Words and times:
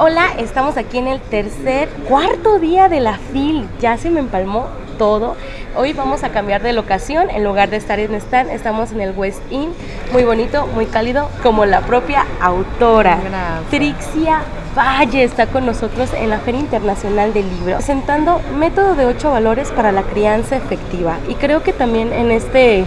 Hola, 0.00 0.28
estamos 0.38 0.76
aquí 0.76 0.98
en 0.98 1.08
el 1.08 1.20
tercer, 1.20 1.88
cuarto 2.08 2.60
día 2.60 2.88
de 2.88 3.00
la 3.00 3.14
FIL. 3.14 3.68
Ya 3.80 3.98
se 3.98 4.10
me 4.10 4.20
empalmó 4.20 4.68
todo. 4.96 5.34
Hoy 5.74 5.92
vamos 5.92 6.22
a 6.22 6.28
cambiar 6.28 6.62
de 6.62 6.72
locación. 6.72 7.30
En 7.30 7.42
lugar 7.42 7.68
de 7.68 7.78
estar 7.78 7.98
en 7.98 8.14
Stan, 8.14 8.48
estamos 8.48 8.92
en 8.92 9.00
el 9.00 9.10
West 9.10 9.40
Inn. 9.50 9.72
Muy 10.12 10.22
bonito, 10.22 10.68
muy 10.68 10.86
cálido, 10.86 11.28
como 11.42 11.66
la 11.66 11.80
propia 11.80 12.26
autora. 12.40 13.18
Trixia 13.70 14.42
Valle 14.76 15.24
está 15.24 15.46
con 15.46 15.66
nosotros 15.66 16.10
en 16.14 16.30
la 16.30 16.38
Feria 16.38 16.60
Internacional 16.60 17.34
del 17.34 17.48
Libro, 17.48 17.74
presentando 17.78 18.40
método 18.56 18.94
de 18.94 19.04
ocho 19.04 19.32
valores 19.32 19.72
para 19.72 19.90
la 19.90 20.02
crianza 20.04 20.54
efectiva. 20.54 21.16
Y 21.26 21.34
creo 21.34 21.64
que 21.64 21.72
también 21.72 22.12
en 22.12 22.30
este 22.30 22.84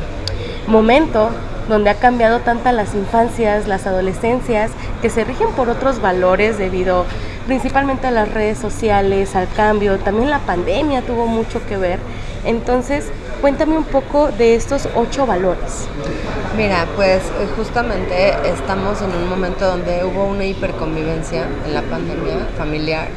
momento 0.66 1.30
donde 1.70 1.90
ha 1.90 1.96
cambiado 1.96 2.40
tanto 2.40 2.72
las 2.72 2.94
infancias, 2.94 3.68
las 3.68 3.88
adolescencias, 3.88 4.72
que 5.02 5.10
se 5.10 5.24
rigen 5.24 5.50
por 5.52 5.70
otros 5.70 6.02
valores 6.02 6.58
debido 6.58 7.06
principalmente 7.46 8.08
a 8.08 8.12
las 8.12 8.32
redes 8.32 8.58
sociales, 8.58 9.36
al 9.36 9.48
cambio, 9.50 9.98
también 10.00 10.30
la 10.30 10.40
pandemia 10.40 11.02
tuvo 11.02 11.28
mucho 11.28 11.66
que 11.68 11.78
ver. 11.78 12.00
Entonces, 12.46 13.12
cuéntame 13.40 13.78
un 13.78 13.84
poco 13.84 14.30
de 14.32 14.56
estos 14.56 14.88
ocho 14.96 15.26
valores. 15.26 15.88
Mira, 16.58 16.86
pues 16.96 17.24
eh, 17.24 17.48
justamente 17.56 18.36
estamos 18.48 19.02
en 19.02 19.12
un 19.12 19.30
momento 19.30 19.66
donde 19.66 20.04
hubo 20.04 20.26
una 20.26 20.46
hiperconvivencia 20.46 21.48
en 21.66 21.74
la 21.74 21.82
pandemia 21.82 22.48
familiar, 22.58 23.08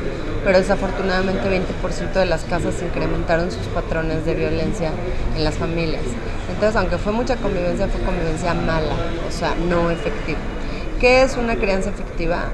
pero 0.44 0.58
desafortunadamente 0.58 1.48
20% 1.48 2.12
de 2.12 2.26
las 2.26 2.44
casas 2.44 2.74
incrementaron 2.82 3.50
sus 3.50 3.66
patrones 3.68 4.24
de 4.24 4.34
violencia 4.34 4.90
en 5.36 5.42
las 5.42 5.54
familias. 5.54 6.02
Entonces, 6.48 6.76
aunque 6.76 6.98
fue 6.98 7.12
mucha 7.12 7.36
convivencia, 7.36 7.88
fue 7.88 8.00
convivencia 8.02 8.54
mala, 8.54 8.94
o 9.26 9.32
sea, 9.32 9.54
no 9.54 9.90
efectiva. 9.90 10.38
¿Qué 11.00 11.22
es 11.22 11.36
una 11.36 11.56
crianza 11.56 11.90
efectiva? 11.90 12.44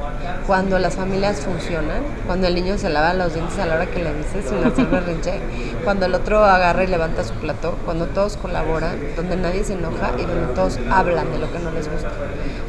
Cuando 0.47 0.79
las 0.79 0.97
familias 0.97 1.41
funcionan, 1.41 2.03
cuando 2.27 2.47
el 2.47 2.55
niño 2.55 2.79
se 2.79 2.89
lava 2.89 3.15
los 3.15 3.35
dientes 3.35 3.59
a 3.59 3.67
la 3.67 3.77
hora 3.77 3.87
que 3.87 4.03
le 4.03 4.15
dices 4.15 4.47
sin 4.49 4.65
hacer 4.65 4.87
berrinche, 4.87 5.35
cuando 5.85 6.07
el 6.07 6.15
otro 6.15 6.45
agarra 6.45 6.85
y 6.85 6.87
levanta 6.87 7.23
su 7.23 7.35
plato, 7.35 7.77
cuando 7.85 8.07
todos 8.07 8.37
colaboran, 8.37 8.99
donde 9.15 9.37
nadie 9.37 9.63
se 9.63 9.75
enoja 9.75 10.13
y 10.19 10.23
donde 10.23 10.55
todos 10.55 10.79
hablan 10.91 11.31
de 11.31 11.39
lo 11.39 11.53
que 11.53 11.59
no 11.59 11.71
les 11.71 11.91
gusta. 11.91 12.11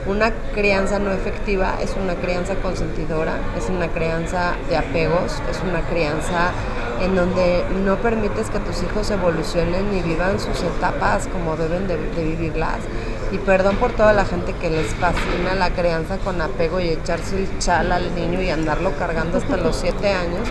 Una 0.06 0.32
crianza 0.54 1.00
no 1.00 1.12
efectiva 1.12 1.76
es 1.82 1.96
una 1.96 2.16
crianza 2.16 2.56
consentidora, 2.56 3.34
es 3.58 3.70
una 3.70 3.88
crianza 3.88 4.54
de 4.70 4.78
apegos, 4.78 5.42
es 5.50 5.62
una 5.64 5.82
crianza 5.82 6.52
en 7.02 7.16
donde 7.16 7.64
no 7.84 7.98
permites 7.98 8.50
que 8.50 8.60
tus 8.60 8.84
hijos 8.84 9.10
evolucionen 9.10 9.92
ni 9.92 10.02
vivan 10.02 10.40
sus 10.40 10.62
etapas 10.64 11.28
como 11.28 11.56
deben 11.56 11.88
de, 11.88 11.98
vivirlas. 11.98 12.80
Y 13.32 13.38
perdón 13.38 13.78
por 13.78 13.92
toda 13.92 14.14
la 14.14 14.26
gente 14.26 14.54
que 14.54 14.70
les 14.70 14.88
fascina 14.96 15.56
la 15.58 15.70
crianza 15.72 16.18
con 16.18 16.42
apego 16.42 16.80
y 16.80 16.90
echarse 16.90 17.38
el 17.38 17.60
chal 17.60 17.92
al 17.92 18.14
niño 18.14 18.42
y 18.42 18.50
andarlo 18.50 18.92
cargando 18.98 19.38
hasta 19.38 19.58
los 19.58 19.76
siete 19.82 20.10
años, 20.10 20.48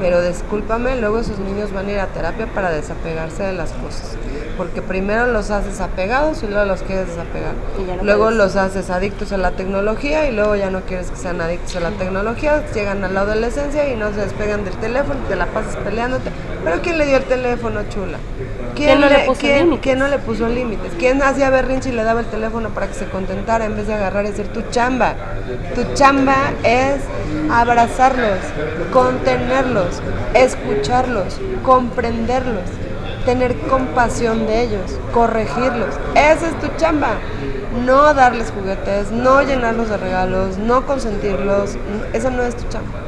pero 0.00 0.22
discúlpame, 0.22 0.96
luego 0.96 1.18
esos 1.18 1.38
niños 1.38 1.72
van 1.72 1.88
a 1.88 1.92
ir 1.92 1.98
a 2.00 2.06
terapia 2.06 2.46
para 2.46 2.70
desapegarse 2.70 3.42
de 3.42 3.52
las 3.52 3.72
cosas 3.72 4.16
porque 4.56 4.82
primero 4.82 5.26
los 5.26 5.50
haces 5.50 5.80
apegados 5.80 6.42
y 6.42 6.46
luego 6.46 6.64
los 6.64 6.82
quieres 6.82 7.08
desapegar. 7.08 7.54
luego 8.02 8.30
los 8.30 8.56
haces 8.56 8.90
adictos 8.90 9.32
a 9.32 9.36
la 9.36 9.52
tecnología 9.52 10.28
y 10.28 10.34
luego 10.34 10.56
ya 10.56 10.70
no 10.70 10.82
quieres 10.82 11.10
que 11.10 11.16
sean 11.16 11.40
adictos 11.40 11.76
a 11.76 11.80
la 11.80 11.90
tecnología, 11.90 12.64
llegan 12.72 13.02
a 13.04 13.08
la 13.08 13.22
adolescencia 13.22 13.92
y 13.92 13.96
no 13.96 14.12
se 14.12 14.20
despegan 14.20 14.64
del 14.64 14.74
teléfono, 14.74 15.20
te 15.28 15.36
la 15.36 15.46
pasas 15.46 15.76
peleándote. 15.76 16.30
Pero 16.64 16.80
¿quién 16.82 16.98
le 16.98 17.06
dio 17.06 17.16
el 17.16 17.24
teléfono, 17.24 17.80
chula? 17.88 18.18
¿Quién, 18.74 19.00
no, 19.00 19.08
le, 19.08 19.20
puso 19.20 19.40
¿quién, 19.40 19.76
¿quién 19.78 19.98
no 19.98 20.08
le 20.08 20.18
puso 20.18 20.48
límites? 20.48 20.92
¿Quién 20.98 21.22
hacía 21.22 21.50
berrinche 21.50 21.90
y 21.90 21.92
le 21.92 22.04
daba 22.04 22.20
el 22.20 22.26
teléfono 22.26 22.70
para 22.70 22.88
que 22.88 22.94
se 22.94 23.06
contentara 23.06 23.64
en 23.66 23.76
vez 23.76 23.86
de 23.86 23.94
agarrar 23.94 24.24
y 24.24 24.28
decir 24.28 24.48
tu 24.48 24.62
chamba? 24.70 25.14
Tu 25.74 25.84
chamba 25.94 26.52
es 26.62 27.02
abrazarlos, 27.50 28.38
contenerlos, 28.92 30.00
escucharlos, 30.34 31.38
comprenderlos 31.62 32.62
tener 33.24 33.56
compasión 33.60 34.46
de 34.46 34.62
ellos, 34.62 34.98
corregirlos. 35.12 35.94
Esa 36.14 36.48
es 36.48 36.58
tu 36.60 36.68
chamba. 36.76 37.10
No 37.84 38.12
darles 38.14 38.50
juguetes, 38.50 39.10
no 39.10 39.42
llenarlos 39.42 39.88
de 39.88 39.96
regalos, 39.96 40.58
no 40.58 40.86
consentirlos. 40.86 41.76
Esa 42.12 42.30
no 42.30 42.42
es 42.42 42.56
tu 42.56 42.68
chamba. 42.68 42.98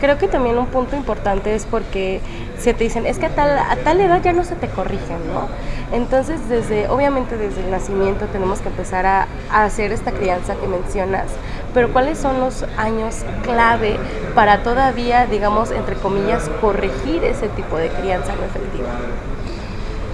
Creo 0.00 0.18
que 0.18 0.28
también 0.28 0.58
un 0.58 0.66
punto 0.66 0.94
importante 0.94 1.54
es 1.54 1.64
porque 1.64 2.20
se 2.58 2.74
te 2.74 2.84
dicen, 2.84 3.06
es 3.06 3.18
que 3.18 3.26
a 3.26 3.34
tal, 3.34 3.58
a 3.58 3.76
tal 3.84 4.00
edad 4.00 4.22
ya 4.22 4.32
no 4.32 4.44
se 4.44 4.56
te 4.56 4.68
corrigen, 4.68 5.18
¿no? 5.32 5.48
Entonces, 5.92 6.48
desde, 6.48 6.88
obviamente 6.88 7.36
desde 7.36 7.62
el 7.62 7.70
nacimiento 7.70 8.26
tenemos 8.26 8.60
que 8.60 8.68
empezar 8.68 9.06
a, 9.06 9.28
a 9.50 9.64
hacer 9.64 9.92
esta 9.92 10.12
crianza 10.12 10.54
que 10.56 10.66
mencionas, 10.66 11.26
pero 11.74 11.92
¿cuáles 11.92 12.18
son 12.18 12.40
los 12.40 12.64
años 12.76 13.24
clave 13.42 13.98
para 14.34 14.62
todavía, 14.62 15.26
digamos, 15.26 15.70
entre 15.70 15.94
comillas, 15.96 16.48
corregir 16.60 17.22
ese 17.24 17.48
tipo 17.50 17.76
de 17.76 17.88
crianza 17.90 18.34
no 18.34 18.44
efectiva? 18.44 18.88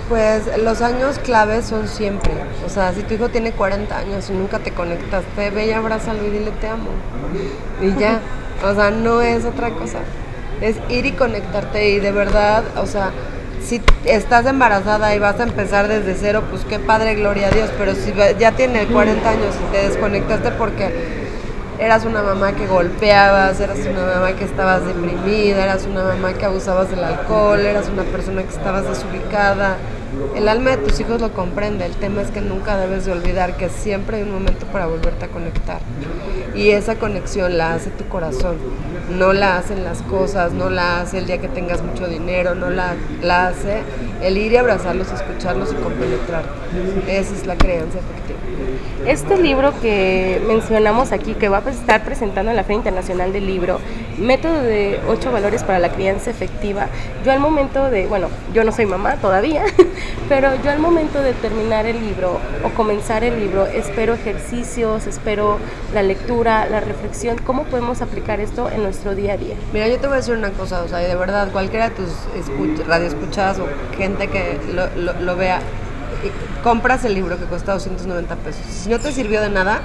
Pues 0.08 0.58
los 0.58 0.82
años 0.82 1.18
claves 1.20 1.64
son 1.64 1.88
siempre. 1.88 2.32
O 2.66 2.68
sea, 2.68 2.92
si 2.92 3.02
tu 3.02 3.14
hijo 3.14 3.28
tiene 3.28 3.52
40 3.52 3.96
años 3.96 4.28
y 4.28 4.32
nunca 4.32 4.58
te 4.58 4.72
conectaste, 4.72 5.50
ve 5.50 5.66
y 5.66 5.72
abrázalo 5.72 6.26
y 6.26 6.30
dile 6.30 6.50
te 6.60 6.68
amo. 6.68 6.90
Y 7.80 7.98
ya. 7.98 8.20
O 8.64 8.74
sea, 8.76 8.92
no 8.92 9.20
es 9.20 9.44
otra 9.44 9.70
cosa. 9.70 9.98
Es 10.60 10.76
ir 10.88 11.06
y 11.06 11.12
conectarte 11.12 11.90
y 11.90 12.00
de 12.00 12.12
verdad, 12.12 12.62
o 12.76 12.86
sea, 12.86 13.10
si 13.64 13.80
estás 14.04 14.46
embarazada 14.46 15.14
y 15.14 15.18
vas 15.18 15.38
a 15.40 15.44
empezar 15.44 15.88
desde 15.88 16.14
cero, 16.14 16.42
pues 16.50 16.64
qué 16.64 16.78
padre, 16.78 17.14
gloria 17.14 17.48
a 17.48 17.50
Dios. 17.50 17.70
Pero 17.78 17.94
si 17.94 18.12
ya 18.38 18.52
tiene 18.52 18.86
40 18.86 19.28
años 19.28 19.54
y 19.56 19.72
te 19.72 19.88
desconectaste 19.88 20.50
porque 20.52 21.21
eras 21.82 22.04
una 22.04 22.22
mamá 22.22 22.52
que 22.52 22.66
golpeabas, 22.66 23.58
eras 23.60 23.78
una 23.80 24.06
mamá 24.06 24.32
que 24.34 24.44
estabas 24.44 24.86
deprimida, 24.86 25.64
eras 25.64 25.84
una 25.86 26.04
mamá 26.04 26.32
que 26.32 26.44
abusabas 26.44 26.90
del 26.90 27.02
alcohol, 27.02 27.58
eras 27.58 27.88
una 27.88 28.04
persona 28.04 28.42
que 28.42 28.50
estabas 28.50 28.88
desubicada, 28.88 29.76
el 30.36 30.48
alma 30.48 30.70
de 30.70 30.76
tus 30.76 31.00
hijos 31.00 31.20
lo 31.20 31.32
comprende, 31.32 31.84
el 31.84 31.96
tema 31.96 32.22
es 32.22 32.30
que 32.30 32.40
nunca 32.40 32.76
debes 32.76 33.04
de 33.04 33.12
olvidar 33.12 33.56
que 33.56 33.68
siempre 33.68 34.18
hay 34.18 34.22
un 34.22 34.32
momento 34.32 34.66
para 34.66 34.86
volverte 34.86 35.24
a 35.24 35.28
conectar. 35.28 35.80
Y 36.54 36.70
esa 36.70 36.96
conexión 36.96 37.58
la 37.58 37.74
hace 37.74 37.90
tu 37.90 38.06
corazón, 38.08 38.58
no 39.10 39.32
la 39.32 39.56
hacen 39.56 39.82
las 39.84 40.02
cosas, 40.02 40.52
no 40.52 40.70
la 40.70 41.00
hace 41.00 41.18
el 41.18 41.26
día 41.26 41.38
que 41.38 41.48
tengas 41.48 41.82
mucho 41.82 42.06
dinero, 42.06 42.54
no 42.54 42.70
la, 42.70 42.94
la 43.22 43.48
hace 43.48 43.82
el 44.22 44.38
ir 44.38 44.52
y 44.52 44.56
abrazarlos, 44.56 45.10
escucharlos 45.10 45.72
y 45.72 45.76
compenetrar. 45.76 46.44
Esa 47.08 47.34
es 47.34 47.46
la 47.46 47.56
creencia 47.56 48.00
efectiva. 48.00 48.31
Este 49.06 49.36
libro 49.36 49.72
que 49.80 50.40
mencionamos 50.46 51.12
aquí, 51.12 51.34
que 51.34 51.48
va 51.48 51.62
a 51.64 51.70
estar 51.70 52.04
presentando 52.04 52.50
en 52.50 52.56
la 52.56 52.62
Feria 52.62 52.78
Internacional 52.78 53.32
del 53.32 53.46
Libro, 53.46 53.80
Método 54.18 54.62
de 54.62 55.00
ocho 55.08 55.32
valores 55.32 55.64
para 55.64 55.78
la 55.78 55.90
crianza 55.90 56.30
efectiva, 56.30 56.86
yo 57.24 57.32
al 57.32 57.40
momento 57.40 57.90
de, 57.90 58.06
bueno, 58.06 58.28
yo 58.54 58.62
no 58.62 58.70
soy 58.70 58.86
mamá 58.86 59.16
todavía, 59.16 59.64
pero 60.28 60.50
yo 60.62 60.70
al 60.70 60.78
momento 60.78 61.20
de 61.20 61.32
terminar 61.32 61.86
el 61.86 62.00
libro 62.00 62.38
o 62.64 62.68
comenzar 62.70 63.24
el 63.24 63.40
libro, 63.40 63.66
espero 63.66 64.14
ejercicios, 64.14 65.06
espero 65.06 65.58
la 65.94 66.02
lectura, 66.02 66.66
la 66.66 66.80
reflexión, 66.80 67.38
¿cómo 67.38 67.64
podemos 67.64 68.02
aplicar 68.02 68.40
esto 68.40 68.70
en 68.70 68.82
nuestro 68.82 69.14
día 69.14 69.34
a 69.34 69.36
día? 69.36 69.54
Mira, 69.72 69.88
yo 69.88 69.98
te 69.98 70.06
voy 70.06 70.14
a 70.14 70.16
decir 70.18 70.34
una 70.34 70.50
cosa, 70.50 70.82
o 70.82 70.88
sea, 70.88 70.98
de 70.98 71.14
verdad, 71.16 71.50
cualquiera 71.50 71.88
de 71.88 71.96
tus 71.96 72.86
radioescuchadas 72.86 73.58
o 73.58 73.66
gente 73.96 74.28
que 74.28 74.58
lo 75.20 75.36
vea, 75.36 75.60
compras 76.62 77.04
el 77.04 77.14
libro 77.14 77.38
que 77.38 77.44
cuesta 77.44 77.72
290 77.72 78.36
pesos. 78.36 78.62
Si 78.66 78.88
no 78.88 78.98
te 78.98 79.12
sirvió 79.12 79.40
de 79.40 79.50
nada, 79.50 79.80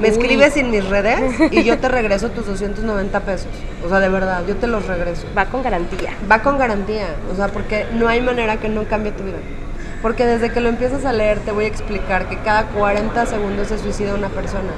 me 0.00 0.08
escribes 0.08 0.56
en 0.56 0.70
mis 0.70 0.88
redes 0.88 1.20
y 1.50 1.62
yo 1.62 1.78
te 1.78 1.88
regreso 1.90 2.30
tus 2.30 2.46
290 2.46 3.20
pesos. 3.20 3.48
O 3.84 3.88
sea, 3.88 4.00
de 4.00 4.08
verdad, 4.08 4.42
yo 4.46 4.56
te 4.56 4.66
los 4.66 4.86
regreso. 4.86 5.26
Va 5.36 5.46
con 5.46 5.62
garantía. 5.62 6.10
Va 6.30 6.42
con 6.42 6.58
garantía. 6.58 7.14
O 7.32 7.36
sea, 7.36 7.48
porque 7.48 7.86
no 7.94 8.08
hay 8.08 8.20
manera 8.20 8.56
que 8.56 8.68
no 8.68 8.84
cambie 8.84 9.12
tu 9.12 9.22
vida. 9.22 9.38
Porque 10.02 10.26
desde 10.26 10.50
que 10.50 10.60
lo 10.60 10.68
empiezas 10.68 11.04
a 11.04 11.12
leer 11.12 11.38
te 11.38 11.52
voy 11.52 11.64
a 11.64 11.68
explicar 11.68 12.28
que 12.28 12.36
cada 12.38 12.64
40 12.66 13.26
segundos 13.26 13.68
se 13.68 13.78
suicida 13.78 14.14
una 14.14 14.28
persona. 14.28 14.72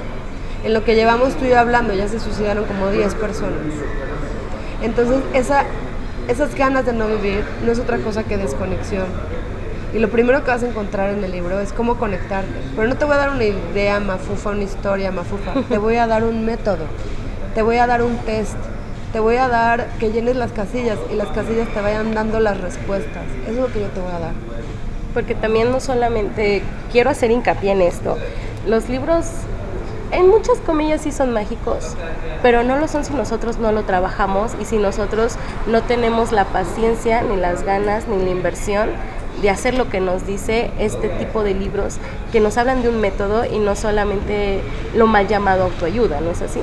En 0.63 0.73
lo 0.73 0.83
que 0.83 0.95
llevamos 0.95 1.35
tú 1.35 1.45
y 1.45 1.49
yo 1.49 1.59
hablando 1.59 1.93
ya 1.93 2.07
se 2.07 2.19
suicidaron 2.19 2.65
como 2.65 2.89
10 2.89 3.15
personas. 3.15 3.59
Entonces, 4.83 5.17
esa, 5.33 5.63
esas 6.27 6.53
ganas 6.53 6.85
de 6.85 6.93
no 6.93 7.07
vivir 7.07 7.43
no 7.65 7.71
es 7.71 7.79
otra 7.79 7.97
cosa 7.97 8.23
que 8.23 8.37
desconexión. 8.37 9.05
Y 9.93 9.99
lo 9.99 10.09
primero 10.09 10.43
que 10.43 10.51
vas 10.51 10.63
a 10.63 10.67
encontrar 10.67 11.11
en 11.11 11.23
el 11.23 11.31
libro 11.31 11.59
es 11.59 11.71
cómo 11.71 11.97
conectarte. 11.97 12.51
Pero 12.75 12.87
no 12.87 12.95
te 12.95 13.05
voy 13.05 13.15
a 13.15 13.17
dar 13.17 13.29
una 13.29 13.43
idea 13.45 13.99
mafufa, 13.99 14.49
una 14.49 14.63
historia 14.63 15.11
mafufa. 15.11 15.53
Te 15.69 15.77
voy 15.77 15.95
a 15.95 16.07
dar 16.07 16.23
un 16.23 16.45
método. 16.45 16.85
Te 17.53 17.61
voy 17.61 17.77
a 17.77 17.87
dar 17.87 18.01
un 18.01 18.17
test. 18.17 18.57
Te 19.13 19.19
voy 19.19 19.37
a 19.37 19.47
dar 19.47 19.87
que 19.99 20.11
llenes 20.11 20.35
las 20.35 20.51
casillas 20.51 20.97
y 21.11 21.15
las 21.15 21.29
casillas 21.29 21.69
te 21.73 21.79
vayan 21.79 22.13
dando 22.13 22.39
las 22.39 22.59
respuestas. 22.59 23.23
Eso 23.43 23.51
es 23.51 23.57
lo 23.57 23.67
que 23.71 23.79
yo 23.79 23.87
te 23.87 24.01
voy 24.01 24.11
a 24.11 24.19
dar. 24.19 24.33
Porque 25.13 25.35
también 25.35 25.71
no 25.71 25.79
solamente 25.79 26.61
quiero 26.91 27.09
hacer 27.09 27.31
hincapié 27.31 27.71
en 27.71 27.81
esto. 27.81 28.17
Los 28.67 28.89
libros 28.89 29.25
en 30.11 30.27
muchas 30.29 30.59
comillas 30.59 31.01
sí 31.01 31.11
son 31.11 31.33
mágicos, 31.33 31.95
pero 32.41 32.63
no 32.63 32.77
lo 32.77 32.87
son 32.87 33.03
si 33.03 33.13
nosotros 33.13 33.57
no 33.57 33.71
lo 33.71 33.83
trabajamos 33.83 34.51
y 34.61 34.65
si 34.65 34.77
nosotros 34.77 35.35
no 35.67 35.81
tenemos 35.81 36.31
la 36.31 36.45
paciencia, 36.45 37.21
ni 37.21 37.35
las 37.37 37.63
ganas, 37.63 38.07
ni 38.07 38.23
la 38.23 38.29
inversión 38.29 38.89
de 39.41 39.49
hacer 39.49 39.75
lo 39.75 39.89
que 39.89 39.99
nos 39.99 40.25
dice 40.25 40.71
este 40.79 41.09
tipo 41.09 41.43
de 41.43 41.53
libros 41.53 41.97
que 42.31 42.39
nos 42.39 42.57
hablan 42.57 42.81
de 42.81 42.89
un 42.89 43.01
método 43.01 43.45
y 43.45 43.59
no 43.59 43.75
solamente 43.75 44.61
lo 44.95 45.07
mal 45.07 45.27
llamado 45.27 45.63
autoayuda, 45.63 46.21
¿no 46.21 46.31
es 46.31 46.41
así? 46.41 46.61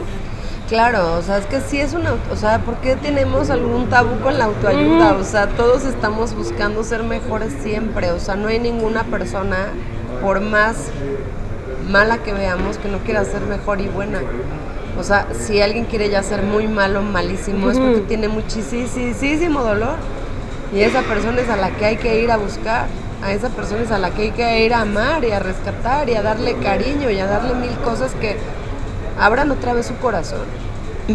Claro, 0.69 1.19
o 1.19 1.22
sea, 1.22 1.36
es 1.36 1.46
que 1.46 1.60
sí 1.60 1.78
es 1.78 1.92
una, 1.92 2.14
o 2.32 2.36
sea, 2.36 2.60
¿por 2.60 2.76
qué 2.76 2.96
tenemos 2.96 3.50
algún 3.50 3.90
tabú 3.90 4.19
con 4.22 4.38
la 4.38 4.46
autoayuda? 4.46 5.14
O 5.14 5.24
sea, 5.24 5.48
todos 5.48 5.84
estamos 5.84 6.34
buscando 6.34 6.82
ser 6.82 7.02
mejores 7.02 7.52
siempre, 7.62 8.10
o 8.10 8.19
sea, 8.19 8.36
no 8.36 8.48
hay 8.48 8.58
ninguna 8.58 9.04
persona, 9.04 9.66
por 10.22 10.40
más 10.40 10.88
mala 11.90 12.18
que 12.18 12.32
veamos, 12.32 12.78
que 12.78 12.88
no 12.88 12.98
quiera 12.98 13.25
ser 13.25 13.42
mejor 13.42 13.80
y 13.82 13.88
buena. 13.88 14.20
O 14.98 15.02
sea, 15.02 15.26
si 15.38 15.60
alguien 15.60 15.84
quiere 15.84 16.08
ya 16.08 16.22
ser 16.22 16.42
muy 16.42 16.68
malo, 16.68 17.02
malísimo, 17.02 17.70
es 17.70 17.78
porque 17.78 18.00
tiene 18.00 18.28
muchísimo 18.28 19.62
dolor. 19.62 19.96
Y 20.72 20.80
esa 20.80 21.02
persona 21.02 21.40
es 21.40 21.48
a 21.48 21.56
la 21.56 21.70
que 21.70 21.84
hay 21.84 21.96
que 21.96 22.20
ir 22.20 22.30
a 22.30 22.36
buscar. 22.36 22.86
A 23.22 23.32
esa 23.32 23.50
persona 23.50 23.82
es 23.82 23.90
a 23.90 23.98
la 23.98 24.10
que 24.10 24.22
hay 24.22 24.30
que 24.32 24.64
ir 24.64 24.74
a 24.74 24.80
amar 24.80 25.24
y 25.24 25.30
a 25.30 25.38
rescatar 25.38 26.08
y 26.08 26.14
a 26.14 26.22
darle 26.22 26.56
cariño 26.56 27.10
y 27.10 27.20
a 27.20 27.26
darle 27.26 27.54
mil 27.54 27.76
cosas 27.78 28.12
que 28.14 28.36
abran 29.19 29.50
otra 29.50 29.74
vez 29.74 29.86
su 29.86 29.96
corazón. 29.96 30.46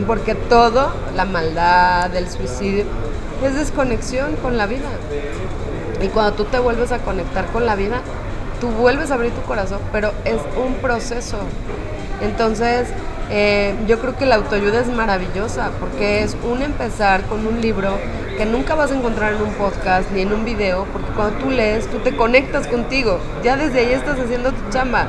Porque 0.05 0.35
todo, 0.35 0.91
la 1.15 1.25
maldad, 1.25 2.15
el 2.15 2.29
suicidio, 2.29 2.85
es 3.43 3.55
desconexión 3.55 4.35
con 4.37 4.57
la 4.57 4.67
vida. 4.67 4.89
Y 6.01 6.07
cuando 6.09 6.33
tú 6.33 6.45
te 6.45 6.59
vuelves 6.59 6.91
a 6.91 6.99
conectar 6.99 7.47
con 7.47 7.65
la 7.65 7.75
vida, 7.75 8.01
tú 8.61 8.67
vuelves 8.69 9.11
a 9.11 9.15
abrir 9.15 9.31
tu 9.31 9.41
corazón, 9.41 9.79
pero 9.91 10.11
es 10.23 10.37
un 10.63 10.75
proceso. 10.75 11.37
Entonces, 12.21 12.87
eh, 13.29 13.75
yo 13.87 13.99
creo 13.99 14.15
que 14.15 14.25
la 14.25 14.35
autoayuda 14.35 14.79
es 14.79 14.87
maravillosa 14.87 15.71
porque 15.79 16.23
es 16.23 16.37
un 16.49 16.61
empezar 16.61 17.23
con 17.23 17.45
un 17.45 17.61
libro 17.61 17.97
que 18.37 18.45
nunca 18.45 18.75
vas 18.75 18.91
a 18.91 18.95
encontrar 18.95 19.33
en 19.33 19.41
un 19.41 19.53
podcast 19.53 20.11
ni 20.11 20.21
en 20.21 20.31
un 20.31 20.45
video, 20.45 20.85
porque 20.93 21.09
cuando 21.15 21.37
tú 21.39 21.49
lees, 21.49 21.87
tú 21.87 21.97
te 21.99 22.15
conectas 22.15 22.67
contigo. 22.67 23.19
Ya 23.43 23.57
desde 23.57 23.79
ahí 23.79 23.93
estás 23.93 24.19
haciendo 24.19 24.51
tu 24.51 24.69
chamba. 24.69 25.07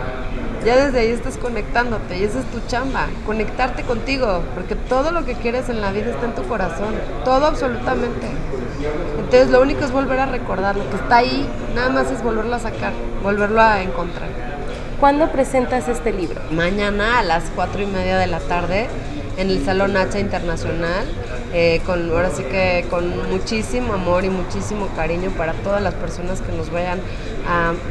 Ya 0.64 0.76
desde 0.76 0.98
ahí 0.98 1.10
estás 1.10 1.36
conectándote 1.36 2.18
y 2.18 2.24
esa 2.24 2.40
es 2.40 2.44
tu 2.46 2.60
chamba, 2.66 3.06
conectarte 3.24 3.84
contigo, 3.84 4.42
porque 4.54 4.74
todo 4.74 5.12
lo 5.12 5.24
que 5.24 5.34
quieres 5.34 5.68
en 5.68 5.80
la 5.80 5.92
vida 5.92 6.10
está 6.10 6.26
en 6.26 6.34
tu 6.34 6.42
corazón, 6.42 6.94
todo 7.24 7.46
absolutamente. 7.46 8.26
Entonces 9.18 9.50
lo 9.50 9.62
único 9.62 9.84
es 9.84 9.92
volver 9.92 10.18
a 10.18 10.26
recordar, 10.26 10.76
lo 10.76 10.90
que 10.90 10.96
está 10.96 11.18
ahí, 11.18 11.48
nada 11.76 11.90
más 11.90 12.10
es 12.10 12.24
volverlo 12.24 12.56
a 12.56 12.58
sacar, 12.58 12.92
volverlo 13.22 13.62
a 13.62 13.82
encontrar. 13.82 14.47
¿Cuándo 15.00 15.30
presentas 15.30 15.86
este 15.86 16.12
libro? 16.12 16.40
Mañana 16.50 17.20
a 17.20 17.22
las 17.22 17.44
cuatro 17.54 17.80
y 17.80 17.86
media 17.86 18.18
de 18.18 18.26
la 18.26 18.40
tarde 18.40 18.88
en 19.36 19.48
el 19.48 19.64
Salón 19.64 19.96
Hacha 19.96 20.18
Internacional, 20.18 21.06
eh, 21.54 21.80
con, 21.86 22.10
ahora 22.10 22.30
sí 22.30 22.42
que 22.42 22.84
con 22.90 23.30
muchísimo 23.30 23.92
amor 23.92 24.24
y 24.24 24.28
muchísimo 24.28 24.88
cariño 24.96 25.30
para 25.38 25.52
todas 25.52 25.80
las 25.80 25.94
personas 25.94 26.40
que 26.40 26.50
nos 26.50 26.72
vayan 26.72 26.98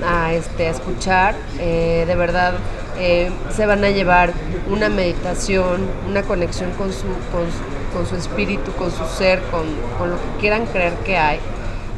a, 0.05 0.33
este, 0.33 0.67
escuchar. 0.67 1.35
Eh, 1.59 2.03
de 2.05 2.15
verdad, 2.15 2.55
eh, 2.99 3.31
se 3.55 3.65
van 3.65 3.85
a 3.85 3.89
llevar 3.89 4.33
una 4.69 4.89
meditación, 4.89 5.87
una 6.09 6.23
conexión 6.23 6.71
con 6.71 6.91
su, 6.91 7.07
con, 7.31 8.05
su 8.05 8.17
espíritu, 8.17 8.73
con 8.73 8.91
su 8.91 9.05
ser, 9.05 9.39
con, 9.43 9.63
con 9.97 10.09
lo 10.09 10.17
que 10.17 10.41
quieran 10.41 10.65
creer 10.65 10.93
que 11.05 11.15
hay. 11.15 11.39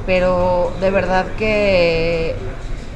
Pero 0.05 0.71
de 0.79 0.91
verdad 0.91 1.25
que 1.35 2.35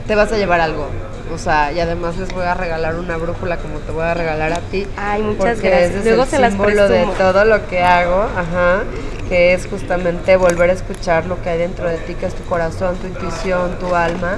te 0.06 0.14
vas 0.14 0.32
a 0.32 0.38
llevar 0.38 0.62
algo. 0.62 0.88
O 1.32 1.38
sea, 1.38 1.72
y 1.72 1.80
además 1.80 2.18
les 2.18 2.34
voy 2.34 2.44
a 2.46 2.54
regalar 2.54 2.96
una 2.96 3.18
brújula 3.18 3.58
como 3.58 3.80
te 3.80 3.92
voy 3.92 4.04
a 4.04 4.14
regalar 4.14 4.54
a 4.54 4.60
ti. 4.60 4.86
Ay, 4.98 5.22
muchas 5.22 5.62
gracias. 5.62 5.96
Es 5.96 6.06
Luego 6.06 6.24
el 6.24 6.30
se 6.30 6.40
las 6.40 6.54
símbolo 6.54 6.90
de 6.90 7.06
todo 7.18 7.46
lo 7.46 7.68
que 7.68 7.82
hago, 7.82 8.24
ajá, 8.24 8.84
que 9.30 9.54
es 9.54 9.66
justamente 9.68 10.36
volver 10.38 10.70
a 10.70 10.74
escuchar 10.74 11.26
lo 11.26 11.42
que 11.42 11.50
hay 11.50 11.60
dentro 11.60 11.88
de 11.88 11.98
ti, 11.98 12.16
que 12.16 12.26
es 12.26 12.36
tu 12.36 12.44
corazón, 12.44 12.96
tu 12.98 13.08
intuición, 13.08 13.80
tu 13.80 13.96
alma, 13.96 14.38